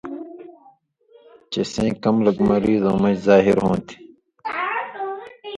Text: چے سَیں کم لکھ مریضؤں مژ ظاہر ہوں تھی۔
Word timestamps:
چے 1.51 1.61
سَیں 1.73 1.91
کم 2.03 2.15
لکھ 2.25 2.41
مریضؤں 2.47 2.97
مژ 3.01 3.15
ظاہر 3.27 3.55
ہوں 3.63 3.77
تھی۔ 3.87 3.97